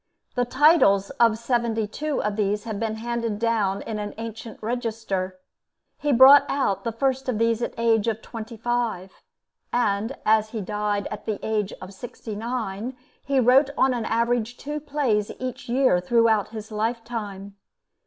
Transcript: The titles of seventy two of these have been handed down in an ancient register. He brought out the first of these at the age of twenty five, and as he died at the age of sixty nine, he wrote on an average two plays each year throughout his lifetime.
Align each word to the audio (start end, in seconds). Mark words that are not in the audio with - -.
The 0.33 0.45
titles 0.45 1.11
of 1.19 1.37
seventy 1.37 1.85
two 1.85 2.23
of 2.23 2.35
these 2.35 2.63
have 2.63 2.79
been 2.79 2.95
handed 2.95 3.37
down 3.37 3.83
in 3.83 3.99
an 3.99 4.15
ancient 4.17 4.57
register. 4.59 5.39
He 5.99 6.11
brought 6.11 6.43
out 6.49 6.83
the 6.83 6.91
first 6.91 7.29
of 7.29 7.37
these 7.37 7.61
at 7.61 7.73
the 7.75 7.81
age 7.83 8.07
of 8.07 8.19
twenty 8.23 8.57
five, 8.57 9.11
and 9.71 10.17
as 10.25 10.49
he 10.49 10.61
died 10.61 11.05
at 11.11 11.27
the 11.27 11.37
age 11.45 11.71
of 11.79 11.93
sixty 11.93 12.35
nine, 12.35 12.97
he 13.23 13.39
wrote 13.39 13.69
on 13.77 13.93
an 13.93 14.05
average 14.05 14.57
two 14.57 14.79
plays 14.79 15.31
each 15.37 15.69
year 15.69 15.99
throughout 16.01 16.47
his 16.47 16.71
lifetime. 16.71 17.55